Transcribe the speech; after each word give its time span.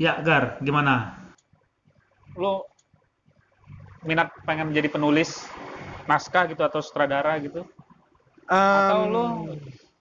Ya, 0.00 0.16
Gar, 0.24 0.56
gimana? 0.64 1.12
Lu 2.32 2.64
minat 4.00 4.32
pengen 4.48 4.72
jadi 4.72 4.88
penulis 4.88 5.44
naskah 6.08 6.48
gitu 6.48 6.64
atau 6.64 6.80
sutradara 6.80 7.36
gitu? 7.36 7.68
Atau 8.48 8.98
Em, 9.04 9.12
lu 9.12 9.24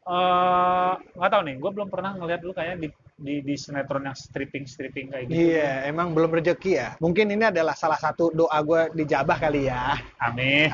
eh, 0.07 0.93
nggak 1.19 1.31
tahu 1.35 1.41
nih, 1.43 1.55
gue 1.59 1.71
belum 1.75 1.89
pernah 1.91 2.15
ngeliat 2.15 2.41
lu 2.47 2.55
kayak 2.55 2.79
di 2.79 2.87
di, 3.19 3.43
di 3.43 3.59
sinetron 3.59 4.07
yang 4.07 4.15
stripping 4.15 4.63
stripping 4.63 5.11
kayak 5.11 5.27
gitu. 5.27 5.51
Iya, 5.51 5.91
emang 5.91 6.15
belum 6.15 6.31
rezeki 6.39 6.71
ya. 6.71 6.89
Mungkin 7.03 7.35
ini 7.35 7.51
adalah 7.51 7.75
salah 7.75 7.99
satu 7.99 8.31
doa 8.31 8.55
gue 8.63 9.03
dijabah 9.03 9.35
kali 9.35 9.67
ya. 9.67 9.99
Amin. 10.23 10.71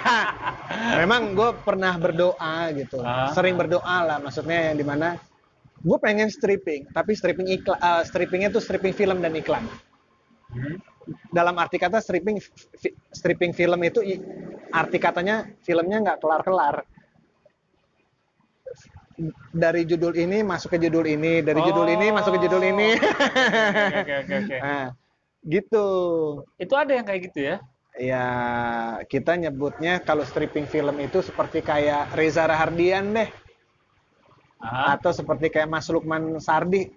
Memang 1.00 1.32
gue 1.32 1.50
pernah 1.64 1.96
berdoa 1.96 2.68
gitu, 2.76 3.00
Ah. 3.00 3.32
sering 3.32 3.56
berdoa 3.56 4.04
lah. 4.04 4.20
Maksudnya 4.20 4.68
yang 4.68 4.76
di 4.76 4.84
mana 4.84 5.16
gue 5.84 5.98
pengen 6.00 6.32
stripping, 6.32 6.88
tapi 6.96 7.12
stripping 7.12 7.48
iklan, 7.60 7.76
strippingnya 8.08 8.48
tuh 8.48 8.64
stripping 8.64 8.96
film 8.96 9.20
dan 9.20 9.36
iklan. 9.36 9.68
Hmm. 10.48 10.80
Dalam 11.28 11.60
arti 11.60 11.76
kata 11.76 12.00
stripping 12.00 12.40
stripping 13.12 13.52
film 13.52 13.76
itu 13.84 14.00
arti 14.72 14.96
katanya 14.96 15.44
filmnya 15.60 16.00
nggak 16.00 16.18
kelar-kelar. 16.24 16.88
Dari 19.52 19.86
judul 19.86 20.16
ini 20.16 20.40
masuk 20.42 20.74
ke 20.74 20.78
judul 20.80 21.04
ini, 21.04 21.44
dari 21.44 21.60
judul 21.60 21.86
ini 21.86 22.10
masuk 22.10 22.34
ke 22.34 22.48
judul 22.48 22.64
ini. 22.64 22.96
Oke 22.98 24.14
oke. 24.24 24.34
oke. 24.40 24.56
nah, 24.64 24.88
gitu. 25.44 25.86
Itu 26.58 26.74
ada 26.74 26.96
yang 26.96 27.06
kayak 27.06 27.20
gitu 27.30 27.40
ya? 27.44 27.56
Ya, 27.94 28.26
kita 29.06 29.38
nyebutnya 29.38 30.02
kalau 30.02 30.26
stripping 30.26 30.66
film 30.66 30.98
itu 30.98 31.22
seperti 31.22 31.62
kayak 31.62 32.10
Reza 32.18 32.42
Rahardian 32.42 33.14
deh. 33.14 33.30
Ah, 34.64 34.96
Atau 34.96 35.12
seperti 35.12 35.52
kayak 35.52 35.68
Mas 35.68 35.92
Lukman 35.92 36.40
Sardi. 36.40 36.88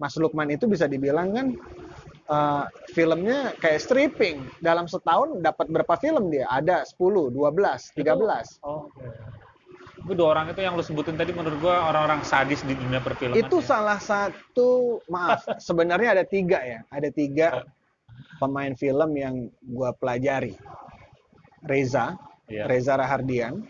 Mas 0.00 0.16
Lukman 0.16 0.48
itu 0.48 0.64
bisa 0.64 0.88
dibilang 0.88 1.36
kan 1.36 1.46
eh, 2.32 2.64
filmnya 2.96 3.52
kayak 3.60 3.84
stripping. 3.84 4.40
Dalam 4.64 4.88
setahun 4.88 5.44
dapat 5.44 5.68
berapa 5.68 5.94
film 6.00 6.32
dia? 6.32 6.48
Ada 6.48 6.88
10, 6.88 7.28
12, 7.28 7.92
13. 7.92 8.64
Oh, 8.64 8.88
oke. 8.88 9.04
Itu 10.04 10.12
dua 10.12 10.36
orang 10.36 10.52
itu 10.52 10.60
yang 10.60 10.76
lu 10.76 10.84
sebutin 10.84 11.16
tadi 11.16 11.32
menurut 11.32 11.56
gua 11.64 11.88
orang-orang 11.88 12.20
sadis 12.28 12.60
di 12.60 12.76
dunia 12.76 13.00
perfilman. 13.00 13.40
Itu 13.40 13.64
ya. 13.64 13.68
salah 13.72 13.96
satu, 13.96 15.00
maaf, 15.08 15.48
sebenarnya 15.68 16.20
ada 16.20 16.24
tiga 16.28 16.60
ya. 16.60 16.84
Ada 16.92 17.08
tiga 17.08 17.64
pemain 18.36 18.76
film 18.76 19.16
yang 19.16 19.48
gua 19.64 19.96
pelajari. 19.96 20.56
Reza, 21.64 22.20
Iya. 22.44 22.68
Reza 22.68 23.00
Rahardian, 23.00 23.64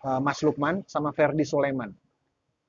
eh, 0.00 0.20
Mas 0.24 0.40
Lukman, 0.40 0.80
sama 0.88 1.12
Ferdi 1.12 1.44
Soleman. 1.44 1.92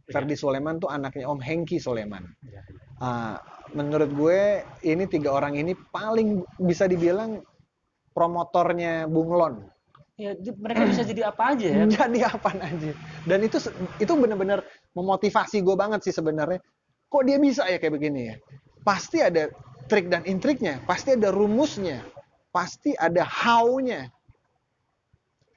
Ferdi 0.10 0.36
Soleman 0.36 0.84
tuh 0.84 0.92
anaknya 0.92 1.30
Om 1.32 1.40
Hengki 1.40 1.80
Soleman. 1.80 2.28
Iya, 2.44 2.60
iya. 2.68 2.82
Ah, 3.00 3.36
menurut 3.72 4.12
gue 4.12 4.40
ini 4.84 5.08
tiga 5.08 5.32
orang 5.32 5.56
ini 5.56 5.72
paling 5.92 6.44
bisa 6.60 6.88
dibilang 6.88 7.40
promotornya 8.12 9.08
Bunglon. 9.08 9.64
Ya, 10.14 10.38
mereka 10.38 10.86
bisa 10.86 11.02
jadi 11.02 11.34
apa 11.34 11.58
aja 11.58 11.66
ya? 11.66 11.84
Jadi 11.98 12.22
apa 12.22 12.54
aja. 12.54 12.92
Dan 13.26 13.40
itu 13.42 13.58
itu 13.98 14.14
benar-benar 14.14 14.62
memotivasi 14.94 15.66
gue 15.66 15.74
banget 15.74 16.06
sih 16.06 16.14
sebenarnya. 16.14 16.62
Kok 17.10 17.24
dia 17.26 17.42
bisa 17.42 17.66
ya 17.66 17.82
kayak 17.82 17.98
begini 17.98 18.22
ya? 18.30 18.36
Pasti 18.86 19.26
ada 19.26 19.50
trik 19.90 20.14
dan 20.14 20.22
intriknya, 20.30 20.78
pasti 20.86 21.18
ada 21.18 21.34
rumusnya, 21.34 22.06
pasti 22.54 22.94
ada 22.94 23.26
how-nya. 23.26 24.14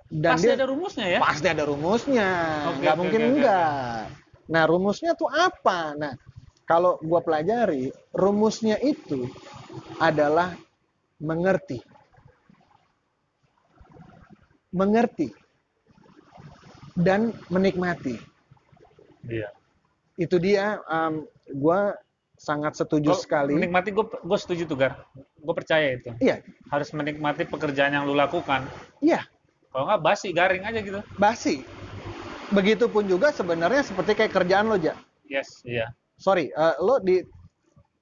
Dan 0.08 0.39
Pasti 0.39 0.47
dia- 0.48 0.56
ada 0.56 0.67
rumusnya 0.70 1.06
ya? 1.11 1.19
Pasti 1.20 1.47
ada 1.50 1.62
rumusnya, 1.67 2.28
Oke, 2.70 2.78
nggak 2.80 2.94
oke, 2.94 3.00
mungkin 3.02 3.20
oke, 3.20 3.30
enggak. 3.36 4.00
Nah, 4.47 4.62
rumusnya 4.64 5.19
tuh 5.19 5.27
apa? 5.30 5.94
Nah, 5.98 6.14
kalau 6.66 6.98
gua 7.02 7.22
pelajari, 7.22 7.91
rumusnya 8.14 8.78
itu 8.83 9.27
adalah 9.98 10.55
mengerti. 11.19 11.83
Mengerti 14.70 15.33
dan 16.96 17.33
menikmati. 17.52 18.17
Iya. 19.27 19.51
Itu 20.17 20.40
dia 20.40 20.80
um, 20.89 21.27
gua 21.52 21.96
sangat 22.36 22.77
setuju 22.77 23.17
Gua 23.17 23.20
sekali. 23.20 23.52
Menikmati 23.56 23.90
gue 23.90 24.05
gue 24.05 24.39
setuju 24.39 24.62
tuh 24.68 24.77
Gar. 24.77 24.92
Gue 25.40 25.55
percaya 25.56 25.96
itu. 25.96 26.12
Iya, 26.20 26.45
Harus 26.68 26.92
menikmati 26.92 27.48
pekerjaan 27.48 27.96
yang 27.96 28.05
lu 28.05 28.12
lakukan. 28.12 28.68
iya, 29.01 29.24
Kalau 29.73 29.89
nggak 29.89 30.02
basi 30.05 30.33
garing 30.33 30.64
aja 30.64 30.80
gitu. 30.80 31.01
basi. 31.17 31.64
Begitupun 32.52 33.07
juga 33.07 33.34
sebenarnya 33.34 33.83
seperti 33.83 34.14
kayak 34.14 34.33
kerjaan 34.33 34.70
lo, 34.70 34.77
Ja. 34.79 34.95
Yes, 35.27 35.62
iya. 35.67 35.90
Sorry, 36.17 36.48
eh, 36.48 36.74
lo 36.79 37.02
di 37.02 37.18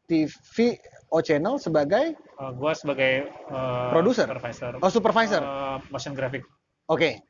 TV 0.05 0.77
O 1.09 1.25
Channel 1.25 1.57
sebagai 1.57 2.17
Uh, 2.35 2.51
gue 2.51 2.73
sebagai 2.75 3.31
uh, 3.47 3.95
Produser? 3.95 4.27
supervisor, 4.27 4.73
oh 4.83 4.91
supervisor. 4.91 5.39
uh, 5.39 5.79
motion 5.87 6.19
graphic. 6.19 6.43
Oke. 6.91 7.23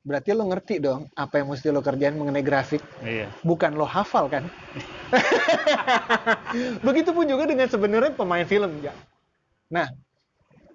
Berarti 0.00 0.32
lo 0.32 0.48
ngerti 0.48 0.80
dong 0.80 1.04
apa 1.12 1.44
yang 1.44 1.52
mesti 1.52 1.68
lo 1.68 1.84
kerjain 1.84 2.16
mengenai 2.16 2.40
grafik. 2.40 2.80
Iya. 3.04 3.28
Bukan 3.44 3.76
lo 3.76 3.84
hafal 3.84 4.32
kan? 4.32 4.48
Begitupun 6.86 7.28
juga 7.28 7.44
dengan 7.44 7.68
sebenarnya 7.68 8.16
pemain 8.16 8.48
film, 8.48 8.80
ya. 8.80 8.96
Nah, 9.68 9.92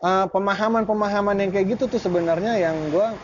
eh, 0.06 0.26
pemahaman-pemahaman 0.30 1.34
yang 1.42 1.50
kayak 1.50 1.74
gitu 1.74 1.90
tuh 1.90 1.98
sebenarnya 1.98 2.54
yang 2.62 2.78
gua 2.94 3.18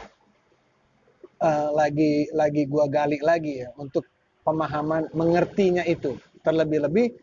eh, 1.40 1.70
lagi 1.74 2.28
lagi 2.36 2.64
gua 2.68 2.86
gali 2.92 3.20
lagi 3.24 3.64
ya 3.64 3.72
untuk 3.80 4.06
pemahaman 4.44 5.12
mengertinya 5.16 5.84
itu. 5.88 6.16
Terlebih-lebih 6.44 7.16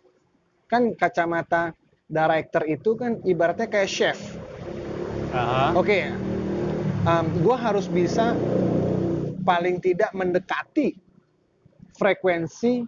kan 0.69 0.93
kacamata 0.99 1.72
director 2.06 2.62
itu 2.66 2.94
kan 2.94 3.19
ibaratnya 3.26 3.66
kayak 3.66 3.91
chef. 3.91 4.19
Aha. 5.34 5.75
Oke, 5.75 6.06
gue 7.43 7.56
harus 7.56 7.87
bisa 7.87 8.34
paling 9.47 9.78
tidak 9.78 10.10
mendekati 10.10 10.94
frekuensi 11.94 12.82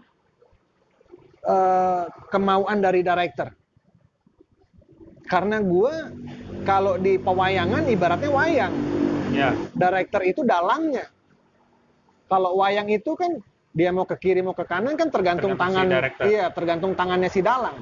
eh, 1.47 2.05
kemauan 2.31 2.79
dari 2.83 3.01
director. 3.03 3.55
Karena 5.29 5.61
gue 5.61 5.95
kalau 6.65 6.97
di 6.97 7.21
pewayangan 7.21 7.85
ibaratnya 7.89 8.31
wayang, 8.33 8.75
Ya. 9.29 9.53
director 9.77 10.25
itu 10.25 10.41
dalangnya. 10.41 11.05
Kalau 12.29 12.61
wayang 12.61 12.89
itu 12.93 13.17
kan 13.17 13.41
dia 13.73 13.91
mau 13.93 14.05
ke 14.05 14.17
kiri 14.21 14.45
mau 14.45 14.53
ke 14.57 14.65
kanan 14.69 14.97
kan 14.97 15.09
tergantung, 15.09 15.57
Tergantung 15.57 15.57
si 15.57 15.63
tangan, 15.65 15.87
director. 15.89 16.25
iya 16.29 16.45
tergantung 16.53 16.93
tangannya 16.93 17.31
si 17.33 17.41
dalang. 17.41 17.79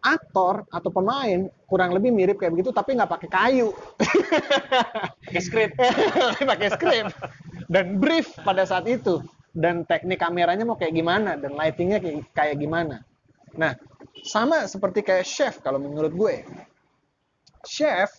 Aktor 0.00 0.64
atau 0.72 0.90
pemain 0.90 1.46
kurang 1.68 1.92
lebih 1.92 2.10
mirip 2.10 2.40
kayak 2.40 2.56
begitu 2.56 2.72
tapi 2.72 2.96
nggak 2.96 3.10
pakai 3.10 3.28
kayu. 3.28 3.68
Pakai 5.28 5.42
script. 5.44 5.76
pakai 6.50 6.68
skrip 6.72 7.06
dan 7.70 8.02
brief 8.02 8.34
pada 8.42 8.66
saat 8.66 8.90
itu 8.90 9.22
dan 9.54 9.86
teknik 9.86 10.18
kameranya 10.18 10.66
mau 10.66 10.74
kayak 10.74 10.90
gimana 10.90 11.38
dan 11.38 11.54
lightingnya 11.54 12.02
kayak, 12.02 12.26
kayak 12.34 12.56
gimana 12.58 13.06
nah 13.54 13.78
sama 14.26 14.66
seperti 14.66 15.06
kayak 15.06 15.26
chef 15.26 15.62
kalau 15.62 15.78
menurut 15.78 16.10
gue 16.10 16.34
chef 17.62 18.10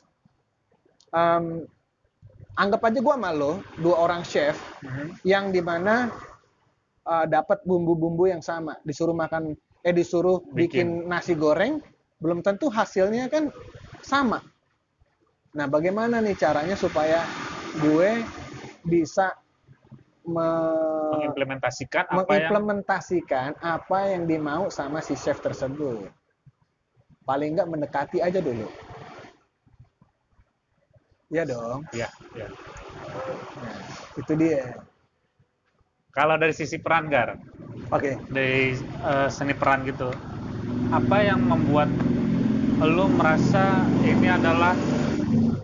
em, 1.11 1.67
anggap 2.55 2.81
aja 2.83 2.99
gue 2.99 3.15
sama 3.15 3.31
lo 3.31 3.63
dua 3.79 3.95
orang 4.01 4.21
chef 4.23 4.55
Mhm. 4.83 5.07
yang 5.23 5.45
di 5.49 5.61
mana 5.63 6.09
uh, 7.05 7.25
dapat 7.25 7.63
bumbu-bumbu 7.63 8.27
yang 8.27 8.43
sama 8.43 8.75
disuruh 8.81 9.15
makan 9.15 9.55
eh 9.81 9.93
disuruh 9.93 10.41
bikin. 10.53 11.05
Bikin. 11.05 11.09
nasi 11.09 11.33
goreng 11.33 11.81
belum 12.21 12.45
tentu 12.45 12.69
hasilnya 12.69 13.29
kan 13.29 13.49
sama 14.01 14.41
nah 15.51 15.65
bagaimana 15.67 16.21
nih 16.21 16.37
caranya 16.37 16.77
supaya 16.77 17.25
gue 17.75 18.23
bisa 18.85 19.33
me- 20.23 21.09
Mengimplementasikan 21.11 22.07
apa 22.07 22.15
yang 22.15 22.23
mengimplementasikan 22.23 23.49
apa 23.59 23.99
yang 24.15 24.23
dimau 24.29 24.69
sama 24.71 25.01
si 25.01 25.17
chef 25.17 25.41
tersebut 25.41 26.07
paling 27.25 27.57
nggak 27.57 27.67
mendekati 27.69 28.17
aja 28.21 28.37
dulu 28.39 28.69
Iya 31.31 31.47
dong 31.47 31.87
ya, 31.95 32.11
ya. 32.35 32.47
nah, 33.63 33.79
itu 34.19 34.31
dia 34.35 34.75
Kalau 36.11 36.35
dari 36.35 36.51
sisi 36.51 36.75
peran 36.75 37.07
Gar, 37.07 37.39
oke 37.87 38.19
dari 38.35 38.75
eh, 38.83 39.29
seni 39.31 39.55
peran 39.55 39.87
gitu, 39.87 40.11
apa 40.91 41.23
yang 41.23 41.39
membuat 41.39 41.87
lo 42.83 43.07
merasa 43.07 43.87
ini 44.03 44.27
adalah 44.27 44.75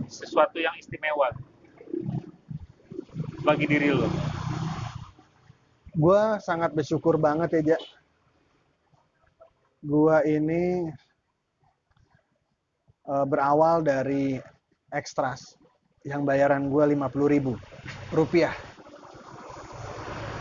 sesuatu 0.08 0.56
yang 0.56 0.72
istimewa 0.80 1.36
bagi 3.44 3.68
diri 3.68 3.92
lo? 3.92 4.08
gue 5.98 6.24
sangat 6.40 6.72
bersyukur 6.72 7.20
banget 7.20 7.60
ya, 7.60 7.75
Jak. 7.75 7.81
Gue 9.84 10.16
ini 10.31 10.88
eh, 13.04 13.25
berawal 13.28 13.84
dari 13.84 14.40
ekstras 14.94 15.60
yang 16.07 16.24
bayaran 16.24 16.72
gue 16.72 16.84
50.000 16.95 17.34
ribu 17.34 17.54
rupiah. 18.16 18.56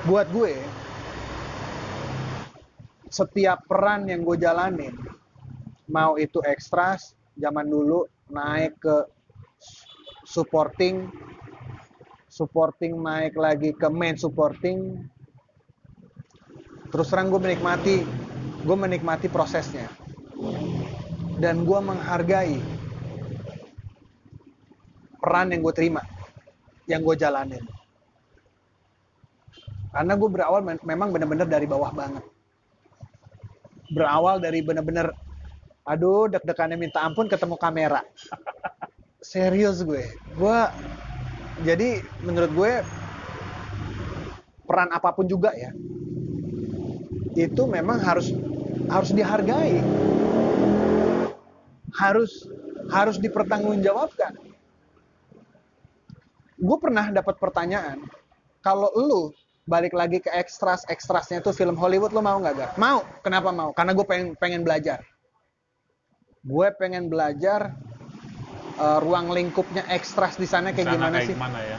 Buat 0.07 0.31
gue, 0.31 0.55
setiap 3.11 3.67
peran 3.67 4.07
yang 4.07 4.23
gue 4.23 4.37
jalanin 4.39 4.95
mau 5.87 6.19
itu 6.19 6.43
ekstras 6.43 7.15
zaman 7.39 7.67
dulu 7.67 8.07
naik 8.31 8.75
ke 8.83 8.97
supporting 10.27 11.07
supporting 12.27 12.99
naik 12.99 13.39
lagi 13.39 13.71
ke 13.73 13.89
main 13.89 14.19
supporting 14.19 15.07
terus 16.91 17.09
terang 17.09 17.31
gue 17.31 17.39
menikmati 17.39 18.03
gue 18.67 18.77
menikmati 18.77 19.31
prosesnya 19.31 19.87
dan 21.39 21.63
gue 21.63 21.81
menghargai 21.81 22.59
peran 25.27 25.51
yang 25.51 25.59
gue 25.67 25.75
terima 25.75 26.07
yang 26.87 27.03
gue 27.03 27.19
jalanin. 27.19 27.67
Karena 29.91 30.15
gue 30.15 30.29
berawal 30.31 30.63
memang 30.87 31.11
bener-bener 31.11 31.51
dari 31.51 31.67
bawah 31.67 31.91
banget. 31.91 32.23
Berawal 33.91 34.39
dari 34.39 34.63
bener-bener 34.63 35.11
aduh 35.83 36.31
deg-degannya 36.31 36.79
minta 36.79 37.03
ampun 37.03 37.27
ketemu 37.27 37.59
kamera. 37.59 38.07
Serius 39.35 39.83
gue. 39.83 40.07
Gue 40.39 40.59
jadi 41.67 42.07
menurut 42.23 42.53
gue 42.55 42.73
peran 44.63 44.95
apa 44.95 45.11
pun 45.11 45.27
juga 45.27 45.51
ya 45.59 45.75
itu 47.35 47.63
memang 47.67 47.99
harus 47.99 48.31
harus 48.87 49.11
dihargai. 49.11 49.83
Harus 51.97 52.47
harus 52.93 53.17
dipertanggungjawabkan 53.19 54.37
gue 56.57 56.79
pernah 56.81 57.13
dapat 57.13 57.37
pertanyaan 57.37 58.01
kalau 58.65 58.89
lu 58.97 59.23
balik 59.67 59.93
lagi 59.93 60.23
ke 60.23 60.31
ekstras 60.31 60.87
ekstrasnya 60.87 61.43
tuh 61.43 61.51
film 61.51 61.75
Hollywood 61.75 62.15
lo 62.15 62.23
mau 62.23 62.39
nggak 62.39 62.55
gak? 62.55 62.71
Mau. 62.79 63.03
Kenapa 63.21 63.51
mau? 63.51 63.75
Karena 63.75 63.93
gue 63.93 64.07
pengen 64.07 64.29
pengen 64.39 64.63
belajar. 64.63 65.03
Gue 66.47 66.71
pengen 66.79 67.11
belajar 67.11 67.75
uh, 68.79 68.99
ruang 69.03 69.35
lingkupnya 69.35 69.83
ekstras 69.91 70.39
di 70.39 70.47
sana 70.47 70.71
kayak 70.71 70.95
gimana 70.95 71.19
kayak 71.19 71.27
sih? 71.27 71.35
Gimana 71.35 71.59
ya? 71.67 71.79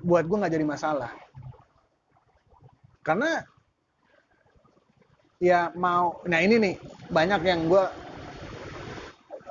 Buat 0.00 0.24
gue 0.26 0.36
nggak 0.40 0.54
jadi 0.56 0.66
masalah. 0.66 1.12
Karena 3.04 3.44
ya 5.36 5.68
mau. 5.76 6.24
Nah 6.24 6.40
ini 6.40 6.56
nih 6.56 6.74
banyak 7.12 7.40
yang 7.44 7.60
gue 7.68 7.84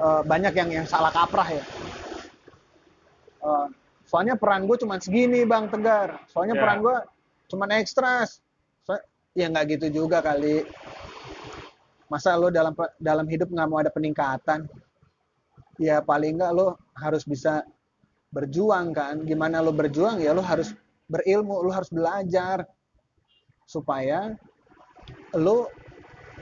uh, 0.02 0.22
banyak 0.26 0.54
yang 0.58 0.70
yang 0.74 0.86
salah 0.90 1.14
kaprah 1.14 1.62
ya. 1.62 1.64
Uh, 3.42 3.68
soalnya 4.06 4.38
peran 4.38 4.70
gue 4.70 4.78
cuma 4.78 5.02
segini 5.02 5.48
bang 5.48 5.72
tegar. 5.72 6.22
Soalnya 6.30 6.60
yeah. 6.60 6.64
peran 6.64 6.80
gue 6.84 6.96
cuma 7.52 7.68
ekstras 7.76 8.40
so, 8.88 8.96
ya 9.34 9.48
nggak 9.50 9.80
gitu 9.80 10.04
juga 10.04 10.22
kali. 10.22 10.68
Masa 12.12 12.36
lo 12.36 12.52
dalam 12.52 12.76
dalam 13.00 13.26
hidup 13.32 13.50
nggak 13.50 13.68
mau 13.72 13.80
ada 13.80 13.90
peningkatan? 13.90 14.68
Ya 15.80 16.04
paling 16.04 16.38
nggak 16.38 16.52
lo 16.54 16.78
harus 17.00 17.24
bisa 17.26 17.66
berjuang 18.36 18.92
kan. 18.92 19.24
Gimana 19.24 19.64
lo 19.64 19.72
berjuang 19.72 20.20
ya 20.20 20.36
lo 20.36 20.44
harus 20.44 20.76
berilmu 21.08 21.64
lo 21.64 21.72
harus 21.74 21.90
belajar. 21.90 22.68
Supaya 23.66 24.36
lo 25.34 25.72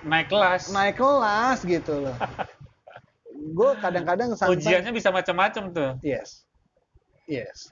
naik 0.01 0.33
kelas. 0.33 0.73
naik 0.73 0.97
kelas 0.97 1.61
gitu 1.63 2.09
loh. 2.09 2.17
Gue 3.57 3.71
kadang-kadang 3.79 4.35
ujiannya 4.35 4.91
bisa 4.91 5.13
macam-macam 5.15 5.63
tuh. 5.71 5.91
Yes 6.03 6.48
Yes. 7.29 7.69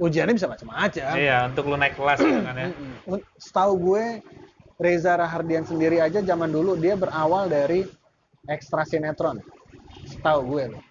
Ujiannya 0.00 0.32
bisa 0.32 0.48
macam-macam. 0.48 1.12
Iya, 1.20 1.52
untuk 1.52 1.68
lu 1.68 1.76
naik 1.76 2.00
kelas 2.00 2.18
gitu 2.24 2.40
kan 2.40 2.56
ya. 2.56 2.68
Setahu 3.36 3.72
gue 3.76 4.04
Reza 4.80 5.18
Rahardian 5.18 5.68
sendiri 5.68 6.00
aja 6.00 6.24
zaman 6.24 6.48
dulu 6.48 6.78
dia 6.78 6.96
berawal 6.96 7.52
dari 7.52 7.84
ekstra 8.48 8.88
sinetron. 8.88 9.44
Setahu 10.08 10.56
gue 10.56 10.64
loh. 10.72 10.82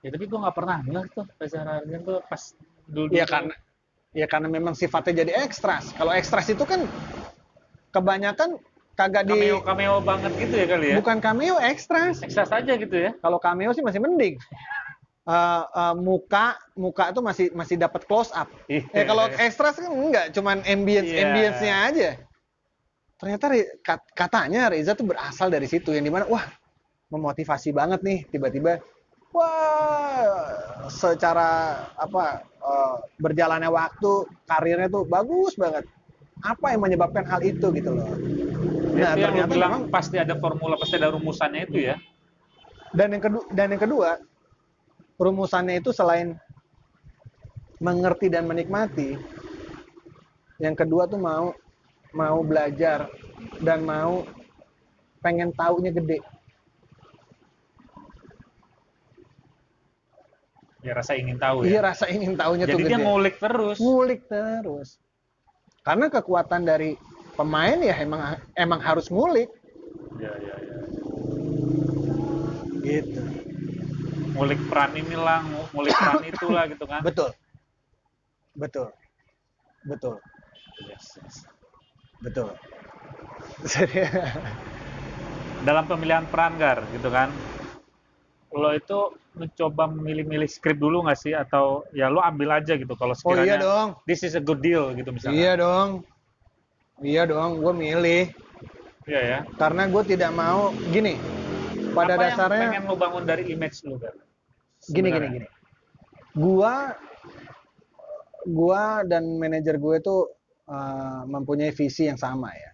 Ya 0.00 0.08
tapi 0.14 0.24
gue 0.24 0.38
nggak 0.38 0.56
pernah 0.56 0.80
dengar 0.80 1.04
tuh 1.12 1.26
Reza 1.36 1.60
Rahardian 1.66 2.00
tuh 2.06 2.18
pas 2.24 2.42
dulu. 2.88 3.10
Iya 3.12 3.26
karena 3.28 3.54
ya 4.14 4.26
karena 4.30 4.48
memang 4.48 4.72
sifatnya 4.72 5.26
jadi 5.26 5.44
ekstras. 5.44 5.92
Kalau 5.98 6.14
ekstras 6.14 6.46
itu 6.48 6.64
kan 6.64 6.86
kebanyakan 7.90 8.62
kagak 8.94 9.26
di 9.26 9.34
cameo 9.34 9.58
cameo 9.66 9.98
banget 9.98 10.32
gitu 10.38 10.54
ya 10.54 10.66
kali 10.70 10.86
ya. 10.94 10.96
Bukan 11.02 11.18
cameo, 11.18 11.58
ekstras. 11.58 12.22
Ekstras 12.22 12.54
aja 12.54 12.72
gitu 12.78 12.94
ya. 12.94 13.10
Kalau 13.18 13.42
cameo 13.42 13.74
sih 13.74 13.82
masih 13.82 13.98
mending 13.98 14.38
uh, 15.28 15.62
uh, 15.68 15.94
muka 15.96 16.56
muka 16.76 17.10
itu 17.12 17.20
masih 17.20 17.46
masih 17.56 17.76
dapat 17.80 18.04
close 18.08 18.32
up. 18.32 18.48
Yeah. 18.68 18.84
Ya 18.92 19.04
kalau 19.08 19.28
ekstra 19.28 19.72
kan 19.72 19.90
enggak, 19.90 20.32
cuman 20.36 20.64
ambience 20.64 21.10
yeah. 21.10 21.24
ambience-nya 21.28 21.74
aja. 21.90 22.10
Ternyata 23.20 23.44
katanya 24.12 24.68
Reza 24.68 24.92
tuh 24.92 25.08
berasal 25.08 25.48
dari 25.48 25.64
situ 25.64 25.94
yang 25.94 26.04
di 26.04 26.12
mana 26.12 26.28
wah 26.28 26.44
memotivasi 27.08 27.70
banget 27.72 28.02
nih 28.02 28.26
tiba-tiba 28.28 28.82
wah 29.32 30.88
secara 30.90 31.80
apa 31.96 32.44
uh, 32.60 32.96
berjalannya 33.18 33.70
waktu 33.72 34.28
karirnya 34.44 34.88
tuh 34.92 35.04
bagus 35.08 35.56
banget. 35.56 35.88
Apa 36.44 36.76
yang 36.76 36.84
menyebabkan 36.84 37.24
hal 37.24 37.40
itu 37.40 37.72
gitu 37.72 37.94
loh. 37.94 38.10
Nah, 38.94 39.16
yang 39.16 39.48
bilang 39.48 39.80
memang, 39.80 39.82
pasti 39.88 40.20
ada 40.20 40.36
formula, 40.36 40.76
pasti 40.76 41.00
ada 41.00 41.08
rumusannya 41.14 41.66
itu 41.66 41.88
ya. 41.88 41.96
Dan 42.92 43.16
yang 43.16 43.22
kedua 43.22 43.44
dan 43.50 43.66
yang 43.72 43.82
kedua 43.82 44.20
rumusannya 45.18 45.78
itu 45.78 45.94
selain 45.94 46.34
mengerti 47.78 48.30
dan 48.30 48.46
menikmati, 48.46 49.18
yang 50.62 50.74
kedua 50.78 51.06
tuh 51.10 51.18
mau 51.18 51.54
mau 52.14 52.38
belajar 52.46 53.10
dan 53.58 53.82
mau 53.82 54.22
pengen 55.18 55.50
taunya 55.54 55.90
gede. 55.90 56.22
Ya 60.84 60.92
rasa 60.92 61.16
ingin 61.16 61.40
tahu 61.40 61.64
ya. 61.64 61.68
Iya 61.68 61.80
rasa 61.80 62.04
ingin 62.12 62.36
tahunya 62.36 62.64
Jadi 62.68 62.72
tuh 62.72 62.78
gede. 62.84 62.90
Jadi 62.92 63.00
dia 63.00 63.06
ngulik 63.08 63.36
terus. 63.40 63.76
Ngulik 63.80 64.20
terus. 64.28 64.88
Karena 65.80 66.06
kekuatan 66.12 66.62
dari 66.68 66.96
pemain 67.34 67.80
ya 67.80 67.96
emang 68.04 68.36
emang 68.52 68.80
harus 68.84 69.08
ngulik. 69.08 69.48
Ya 70.20 70.32
ya 70.38 70.54
ya. 70.60 70.78
Gitu 72.84 73.43
ngulik 74.34 74.60
peran 74.66 74.90
inilah 74.98 75.40
ngulik 75.70 75.94
peran 75.94 76.22
itulah 76.34 76.64
gitu 76.66 76.84
kan. 76.84 77.00
Betul. 77.06 77.30
Betul. 78.58 78.88
Betul. 79.86 80.16
Yes, 80.90 81.06
yes. 81.22 81.36
betul. 82.18 82.50
Dalam 85.66 85.84
pemilihan 85.86 86.26
peran 86.26 86.58
gar 86.58 86.82
gitu 86.90 87.08
kan. 87.08 87.30
Lo 88.54 88.70
itu 88.74 89.14
mencoba 89.34 89.90
memilih-milih 89.90 90.46
skrip 90.50 90.78
dulu 90.78 91.06
nggak 91.06 91.18
sih? 91.18 91.34
Atau 91.34 91.86
ya 91.94 92.10
lo 92.10 92.18
ambil 92.22 92.58
aja 92.58 92.74
gitu 92.74 92.94
kalau 92.98 93.14
sekiranya 93.14 93.42
oh, 93.42 93.46
iya 93.46 93.56
dong. 93.58 93.88
this 94.06 94.22
is 94.26 94.34
a 94.34 94.42
good 94.42 94.62
deal 94.62 94.90
gitu 94.94 95.14
misalnya. 95.14 95.38
Iya 95.38 95.52
dong. 95.58 95.88
Iya 97.02 97.22
dong 97.26 97.62
gue 97.62 97.72
milih. 97.74 98.22
Iya 99.06 99.20
ya. 99.20 99.38
Karena 99.58 99.86
gue 99.86 100.02
tidak 100.06 100.30
mau 100.34 100.70
gini 100.90 101.18
pada 101.94 102.14
Apa 102.18 102.22
dasarnya 102.28 102.58
yang 102.58 102.72
pengen 102.74 102.84
lo 102.90 102.96
bangun 102.98 103.24
dari 103.24 103.44
image 103.50 103.86
lo 103.86 103.96
kan 103.96 104.14
gini 104.90 105.08
gini 105.08 105.26
gini. 105.40 105.48
Gua 106.34 106.92
gua 108.44 109.06
dan 109.06 109.40
manajer 109.40 109.80
gue 109.80 109.96
tuh 110.04 110.28
uh, 110.68 111.24
mempunyai 111.24 111.72
visi 111.72 112.10
yang 112.10 112.20
sama 112.20 112.52
ya. 112.52 112.70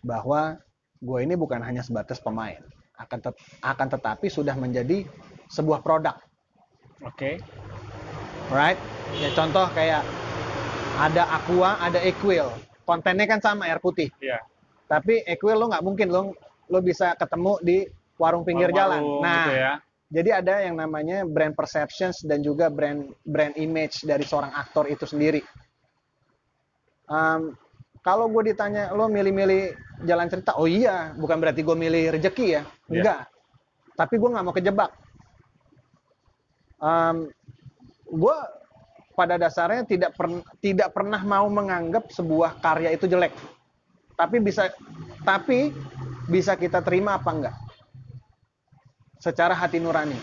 Bahwa 0.00 0.56
gue 1.00 1.18
ini 1.20 1.36
bukan 1.36 1.60
hanya 1.60 1.84
sebatas 1.84 2.22
pemain. 2.24 2.62
Akan 2.96 3.20
tet 3.20 3.36
akan 3.60 3.88
tetapi 3.92 4.32
sudah 4.32 4.56
menjadi 4.56 5.04
sebuah 5.52 5.84
produk. 5.84 6.16
Oke. 7.04 7.36
Okay. 7.36 8.54
right? 8.54 8.80
Ya 9.20 9.28
contoh 9.36 9.68
kayak 9.76 10.00
ada 10.96 11.28
aqua 11.28 11.76
ada 11.82 12.00
equil. 12.00 12.48
Kontennya 12.88 13.28
kan 13.28 13.44
sama 13.44 13.68
air 13.68 13.82
putih. 13.82 14.08
Yeah. 14.24 14.40
tapi 14.90 15.22
equil 15.22 15.54
lo 15.54 15.70
nggak 15.70 15.86
mungkin 15.86 16.10
lo 16.10 16.34
lo 16.66 16.78
bisa 16.82 17.14
ketemu 17.14 17.62
di 17.62 17.78
warung 18.20 18.44
pinggir 18.44 18.68
warung 18.68 18.76
jalan 18.76 19.02
nah 19.24 19.44
gitu 19.48 19.52
ya 19.56 19.72
jadi 20.10 20.42
ada 20.42 20.66
yang 20.66 20.74
namanya 20.74 21.22
brand 21.22 21.54
perceptions 21.54 22.26
dan 22.26 22.42
juga 22.42 22.66
brand 22.66 23.14
brand 23.22 23.54
image 23.54 24.02
dari 24.02 24.26
seorang 24.26 24.50
aktor 24.58 24.90
itu 24.90 25.06
sendiri. 25.06 25.38
Um, 27.06 27.54
kalau 28.02 28.26
gue 28.26 28.50
ditanya 28.50 28.90
lo 28.90 29.06
milih-milih 29.06 29.70
jalan 30.02 30.26
cerita, 30.26 30.58
oh 30.58 30.66
iya, 30.66 31.14
bukan 31.14 31.38
berarti 31.38 31.62
gue 31.62 31.76
milih 31.78 32.18
rejeki 32.18 32.46
ya, 32.58 32.62
iya. 32.66 32.66
enggak. 32.90 33.20
Yeah. 33.22 33.94
Tapi 33.94 34.14
gue 34.18 34.30
nggak 34.34 34.44
mau 34.50 34.54
kejebak. 34.54 34.90
Um, 36.82 37.16
gue 38.10 38.36
pada 39.14 39.38
dasarnya 39.38 39.86
tidak 39.86 40.10
per, 40.18 40.26
tidak 40.58 40.90
pernah 40.90 41.22
mau 41.22 41.46
menganggap 41.46 42.10
sebuah 42.10 42.58
karya 42.58 42.98
itu 42.98 43.06
jelek. 43.06 43.30
Tapi 44.18 44.42
bisa 44.42 44.74
tapi 45.22 45.70
bisa 46.26 46.58
kita 46.58 46.82
terima 46.82 47.14
apa 47.14 47.30
enggak? 47.30 47.69
Secara 49.20 49.52
hati 49.52 49.76
nurani. 49.76 50.16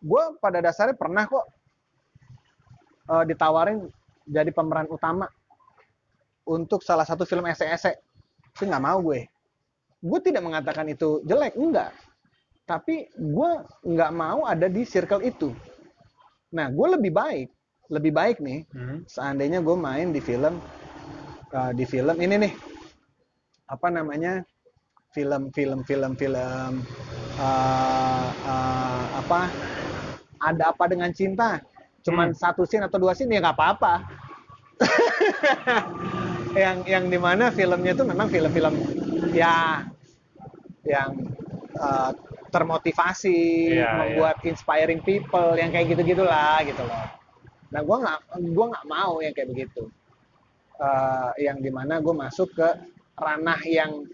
Gue 0.00 0.24
pada 0.40 0.60
dasarnya 0.64 0.96
pernah 0.96 1.28
kok 1.28 1.44
uh, 3.12 3.24
ditawarin 3.24 3.88
jadi 4.24 4.48
pemeran 4.52 4.88
utama 4.88 5.28
untuk 6.48 6.80
salah 6.80 7.04
satu 7.04 7.28
film 7.28 7.44
ese-ese. 7.44 8.00
Sih 8.56 8.64
nggak 8.64 8.84
mau 8.84 9.00
gue. 9.04 9.28
Gue 10.04 10.20
tidak 10.20 10.44
mengatakan 10.44 10.88
itu 10.88 11.20
jelek 11.24 11.56
enggak. 11.56 11.92
Tapi 12.64 13.12
gue 13.12 13.50
nggak 13.84 14.12
mau 14.12 14.48
ada 14.48 14.68
di 14.68 14.84
circle 14.88 15.24
itu. 15.24 15.52
Nah 16.56 16.72
gue 16.72 16.88
lebih 16.96 17.12
baik 17.12 17.48
lebih 17.92 18.16
baik 18.16 18.40
nih 18.40 18.64
Hmm. 18.72 19.04
seandainya 19.04 19.60
gue 19.60 19.76
main 19.76 20.08
di 20.08 20.20
film 20.24 20.56
uh, 21.52 21.72
di 21.76 21.84
film 21.84 22.16
ini 22.16 22.48
nih. 22.48 22.52
Apa 23.68 23.92
namanya 23.92 24.44
film 25.14 25.54
film 25.54 25.80
film 25.86 26.12
film 26.18 26.72
uh, 27.38 28.26
uh, 28.34 29.04
apa? 29.22 29.40
Ada 30.42 30.74
apa 30.74 30.84
dengan 30.90 31.10
cinta? 31.14 31.62
Cuman 32.04 32.34
Hmm. 32.34 32.36
satu 32.36 32.66
scene 32.68 32.84
atau 32.84 32.98
dua 33.00 33.14
scene 33.16 33.32
ya 33.32 33.40
nggak 33.40 33.56
apa-apa. 33.56 33.94
Yang 36.54 36.78
yang 36.86 37.04
di 37.10 37.18
mana 37.18 37.50
filmnya 37.50 37.92
itu 37.98 38.04
memang 38.06 38.28
film-film 38.30 38.74
ya 39.34 39.82
yang 40.86 41.10
uh, 41.74 42.12
termotivasi 42.54 43.34
Iya, 43.82 43.90
membuat 43.90 44.36
inspiring 44.46 45.02
people 45.02 45.58
yang 45.58 45.74
kayak 45.74 45.90
gitu 45.90 46.14
gitulah 46.14 46.62
gitu 46.62 46.82
loh. 46.86 47.06
Nah 47.74 47.80
gue 47.82 47.96
nggak 47.98 48.18
gua 48.54 48.66
nggak 48.70 48.86
mau 48.86 49.18
yang 49.18 49.34
kayak 49.34 49.50
begitu. 49.50 49.90
Eh, 50.74 51.30
yang 51.46 51.58
di 51.62 51.70
mana 51.70 51.98
gue 52.02 52.14
masuk 52.14 52.50
ke 52.54 52.68
ranah 53.18 53.58
yang 53.66 54.06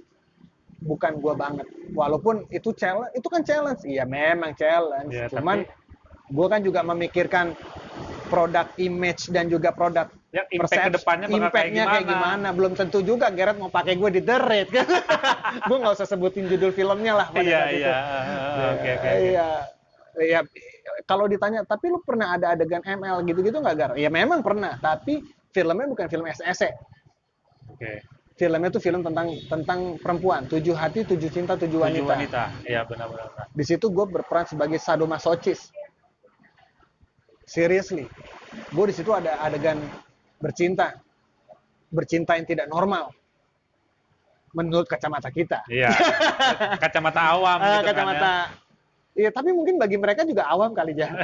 bukan 0.81 1.21
gue 1.21 1.35
banget 1.35 1.67
walaupun 1.93 2.49
itu 2.49 2.73
challenge 2.73 3.13
itu 3.13 3.29
kan 3.29 3.45
challenge 3.45 3.85
iya 3.85 4.03
memang 4.03 4.53
challenge 4.55 5.13
Iya, 5.13 5.29
cuman 5.29 5.63
tapi- 5.63 5.79
gue 6.31 6.47
kan 6.47 6.61
juga 6.63 6.81
memikirkan 6.83 7.47
produk 8.27 8.71
image 8.77 9.29
dan 9.29 9.47
juga 9.47 9.71
produk 9.71 10.07
Ya, 10.31 10.47
impact 10.49 10.71
persepsi- 10.71 10.87
ke 10.87 10.95
depannya 10.95 11.27
bakal 11.27 11.35
kayak 11.35 11.51
impact-nya 11.51 11.85
kayak 11.85 12.07
gimana. 12.07 12.49
belum 12.55 12.73
tentu 12.73 12.99
juga 13.03 13.27
Gerard 13.29 13.59
mau 13.59 13.67
pakai 13.67 13.99
gue 13.99 14.11
di 14.13 14.21
The 14.23 14.37
Raid 14.39 14.69
kan 14.71 14.87
gue 15.69 15.77
nggak 15.77 15.95
usah 15.99 16.07
sebutin 16.07 16.47
judul 16.47 16.71
filmnya 16.71 17.13
lah 17.13 17.27
pada 17.29 17.43
Iya, 17.43 17.61
iya. 17.69 17.95
Oke, 18.71 18.89
oke. 18.95 19.09
Iya. 19.27 19.49
Iya, 20.13 20.41
kalau 21.03 21.27
ditanya, 21.27 21.63
tapi 21.63 21.87
lu 21.87 21.99
pernah 22.01 22.35
ada 22.35 22.53
adegan 22.53 22.83
ML 22.83 23.23
gitu-gitu 23.25 23.57
nggak, 23.57 23.75
Gar? 23.75 23.91
Ya 23.95 24.11
memang 24.11 24.43
pernah, 24.43 24.75
tapi 24.77 25.23
filmnya 25.49 25.87
bukan 25.87 26.07
film 26.07 26.27
SSE. 26.27 26.67
Oke. 27.71 28.03
Filmnya 28.41 28.73
tuh 28.73 28.81
film 28.81 29.05
tentang 29.05 29.37
tentang 29.53 30.01
perempuan, 30.01 30.49
tujuh 30.49 30.73
hati, 30.73 31.05
tujuh 31.05 31.29
cinta, 31.29 31.61
tujuh 31.61 31.77
Tujuh 31.77 31.85
wanita. 31.85 32.13
wanita. 32.17 32.43
Iya, 32.65 32.89
benar-benar. 32.89 33.29
benar. 33.29 33.47
Di 33.53 33.65
situ 33.69 33.93
gue 33.93 34.07
berperan 34.09 34.49
sebagai 34.49 34.81
sadomasochis. 34.81 35.69
Seriously, 37.45 38.09
gue 38.73 38.85
di 38.89 38.95
situ 38.97 39.13
ada 39.13 39.37
adegan 39.45 39.77
bercinta, 40.41 40.97
bercinta 41.93 42.33
yang 42.33 42.49
tidak 42.49 42.65
normal, 42.65 43.13
menurut 44.57 44.89
kacamata 44.89 45.29
kita. 45.29 45.61
Iya. 45.69 45.93
Kacamata 46.83 47.21
awam 47.37 47.59
Ah, 47.61 47.77
gitu 47.77 47.85
kan 47.85 47.93
kacamata. 47.93 48.25
ya. 48.25 48.35
Iya, 49.11 49.31
tapi 49.37 49.51
mungkin 49.53 49.77
bagi 49.77 49.99
mereka 49.99 50.25
juga 50.25 50.49
awam 50.49 50.73
kali 50.73 50.97
ya. 50.97 51.11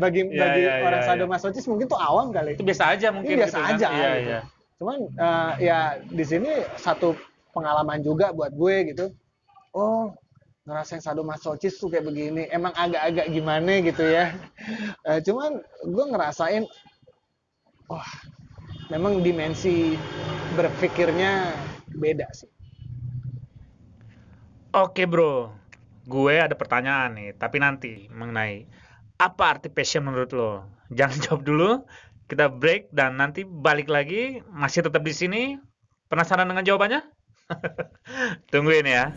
bagi 0.00 0.22
Iya, 0.24 0.38
bagi 0.38 0.62
iya, 0.64 0.72
orang 0.80 1.02
iya, 1.02 1.08
sadomasochis 1.12 1.66
mungkin 1.68 1.90
tuh 1.90 1.98
awam 2.00 2.32
kali. 2.32 2.56
Itu 2.56 2.64
biasa 2.64 2.94
aja 2.96 3.12
mungkin 3.12 3.36
Ini 3.36 3.40
biasa 3.44 3.58
gitu 3.58 3.66
kan. 3.66 3.74
aja, 3.76 3.88
Iya, 3.90 4.10
gitu. 4.16 4.30
iya. 4.30 4.40
Cuman 4.80 5.12
eh, 5.12 5.68
ya 5.68 6.00
di 6.00 6.24
sini 6.24 6.48
satu 6.80 7.12
pengalaman 7.52 8.00
juga 8.00 8.32
buat 8.32 8.48
gue 8.56 8.96
gitu. 8.96 9.12
Oh, 9.76 10.08
ngerasain 10.64 11.04
sadomasochis 11.04 11.76
tuh 11.76 11.92
kayak 11.92 12.08
begini. 12.08 12.48
Emang 12.48 12.72
agak-agak 12.72 13.28
gimana 13.28 13.84
gitu 13.84 14.08
ya. 14.08 14.32
Eh, 15.04 15.20
cuman 15.20 15.60
gue 15.84 16.04
ngerasain 16.08 16.64
wah, 17.92 18.08
memang 18.88 19.20
dimensi 19.20 20.00
berpikirnya 20.56 21.52
beda 21.92 22.32
sih. 22.32 22.48
Oke, 24.72 25.04
Bro. 25.04 25.52
Gue 26.08 26.40
ada 26.40 26.56
pertanyaan 26.56 27.20
nih, 27.20 27.30
tapi 27.36 27.60
nanti 27.60 28.08
mengenai 28.08 28.64
apa 29.20 29.42
arti 29.58 29.68
passion 29.68 30.08
menurut 30.08 30.32
lo. 30.32 30.64
Jangan 30.88 31.18
jawab 31.28 31.42
dulu. 31.44 31.70
Kita 32.30 32.46
break 32.46 32.94
dan 32.94 33.18
nanti 33.18 33.42
balik 33.42 33.90
lagi 33.90 34.38
masih 34.54 34.86
tetap 34.86 35.02
di 35.02 35.10
sini. 35.10 35.42
Penasaran 36.06 36.46
dengan 36.46 36.62
jawabannya? 36.62 37.02
Tungguin 38.54 38.86
ya. 38.86 39.10